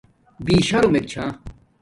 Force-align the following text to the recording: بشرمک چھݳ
بشرمک 0.45 1.03
چھݳ 1.11 1.23